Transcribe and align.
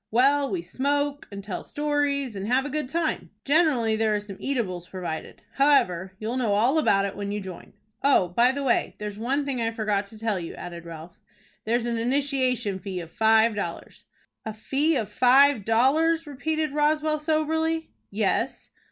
"Well, 0.09 0.49
we 0.49 0.63
smoke, 0.63 1.27
and 1.31 1.43
tell 1.43 1.63
stories, 1.63 2.35
and 2.35 2.47
have 2.47 2.65
a 2.65 2.71
good 2.71 2.89
time. 2.89 3.29
Generally 3.45 3.97
there 3.97 4.15
are 4.15 4.19
some 4.19 4.37
eatables 4.39 4.87
provided. 4.87 5.43
However, 5.57 6.15
you'll 6.17 6.37
know 6.37 6.53
all 6.55 6.79
about 6.79 7.05
it, 7.05 7.15
when 7.15 7.31
you 7.31 7.39
join. 7.39 7.73
Oh, 8.01 8.29
by 8.29 8.51
the 8.51 8.63
way, 8.63 8.95
there's 8.97 9.19
one 9.19 9.45
thing 9.45 9.61
I 9.61 9.69
forgot 9.69 10.07
to 10.07 10.17
tell 10.17 10.39
you," 10.39 10.55
added 10.55 10.85
Ralph. 10.85 11.19
"There's 11.65 11.85
an 11.85 11.99
initiation 11.99 12.79
fee 12.79 12.99
of 12.99 13.11
five 13.11 13.53
dollars." 13.53 14.05
"A 14.43 14.55
fee 14.55 14.95
of 14.95 15.07
five 15.07 15.63
dollars!" 15.65 16.25
repeated 16.25 16.71
Roswell, 16.71 17.19
soberly. 17.19 17.91
"Yes." 18.09 18.71